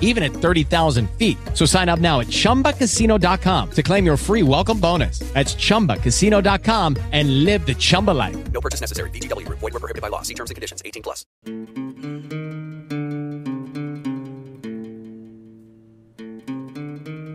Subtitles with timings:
[0.00, 1.38] even at 30,000 feet.
[1.54, 5.20] So sign up now at chumbacasino.com to claim your free welcome bonus.
[5.34, 8.52] That's chumbacasino.com and live the Chumba life.
[8.52, 9.10] No purchase necessary.
[9.10, 9.48] VGW.
[9.48, 10.22] Void were prohibited by law.
[10.22, 10.82] See terms and conditions.
[10.84, 11.24] 18 plus.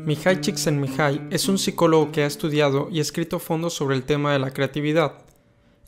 [0.05, 4.39] Mihai Csikszentmihalyi es un psicólogo que ha estudiado y escrito fondos sobre el tema de
[4.39, 5.24] la creatividad.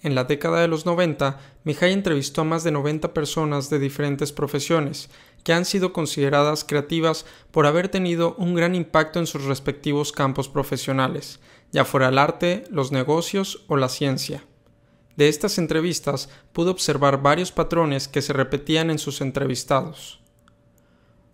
[0.04, 4.32] En la década de los 90, Mihai entrevistó a más de 90 personas de diferentes
[4.32, 5.10] profesiones
[5.44, 10.50] que han sido consideradas creativas por haber tenido un gran impacto en sus respectivos campos
[10.50, 11.40] profesionales,
[11.72, 14.44] ya fuera el arte, los negocios o la ciencia.
[15.16, 20.20] De estas entrevistas pude observar varios patrones que se repetían en sus entrevistados.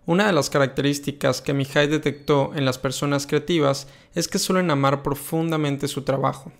[0.06, 5.02] Una de las características que Mihai detectó en las personas creativas es que suelen amar
[5.02, 6.52] profundamente su trabajo.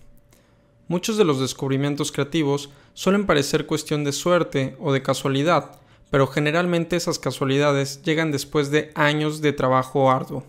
[0.86, 6.96] Muchos de los descubrimientos creativos suelen parecer cuestión de suerte o de casualidad, pero generalmente
[6.96, 10.44] esas casualidades llegan después de años de trabajo arduo.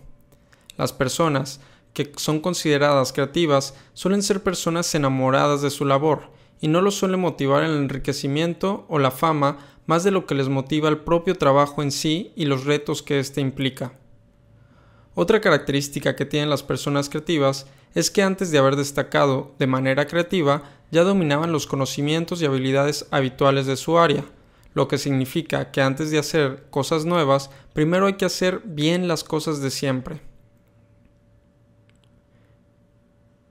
[0.76, 1.60] Las personas
[1.94, 7.16] que son consideradas creativas suelen ser personas enamoradas de su labor y no los suele
[7.16, 9.56] motivar el enriquecimiento o la fama
[9.86, 13.18] más de lo que les motiva el propio trabajo en sí y los retos que
[13.18, 13.94] éste implica.
[15.18, 20.06] Otra característica que tienen las personas creativas es que antes de haber destacado de manera
[20.06, 24.26] creativa ya dominaban los conocimientos y habilidades habituales de su área,
[24.74, 29.24] lo que significa que antes de hacer cosas nuevas, primero hay que hacer bien las
[29.24, 30.20] cosas de siempre.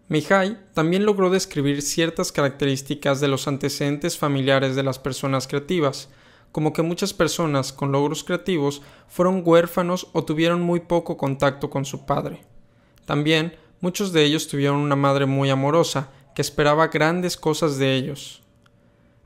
[0.08, 6.10] Mihai también logró describir ciertas características de los antecedentes familiares de las personas creativas,
[6.56, 11.84] como que muchas personas con logros creativos fueron huérfanos o tuvieron muy poco contacto con
[11.84, 12.46] su padre.
[13.04, 18.42] También muchos de ellos tuvieron una madre muy amorosa, que esperaba grandes cosas de ellos.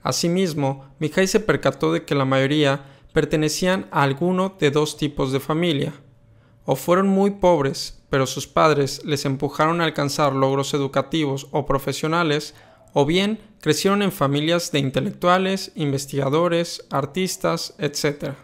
[0.02, 5.40] Asimismo, Mihai se percató de que la mayoría pertenecían a alguno de dos tipos de
[5.40, 5.94] familia.
[6.66, 12.56] O fueron muy pobres, pero sus padres les empujaron a alcanzar logros educativos o profesionales,
[12.94, 18.36] o bien crecieron en familias de intelectuales, investigadores, artistas, etc.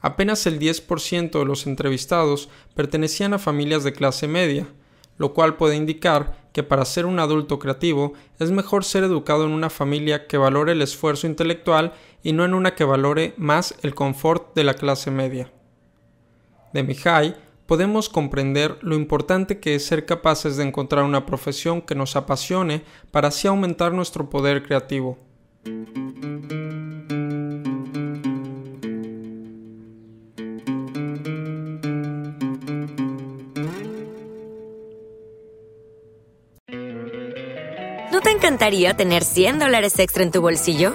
[0.00, 4.66] Apenas el 10% de los entrevistados pertenecían a familias de clase media,
[5.18, 9.52] lo cual puede indicar que para ser un adulto creativo es mejor ser educado en
[9.52, 11.92] una familia que valore el esfuerzo intelectual
[12.22, 15.52] y no en una que valore más el confort de la clase media.
[16.72, 21.94] De Mihai podemos comprender lo importante que es ser capaces de encontrar una profesión que
[21.94, 25.18] nos apasione para así aumentar nuestro poder creativo.
[38.12, 40.94] ¿No te encantaría tener 100 dólares extra en tu bolsillo?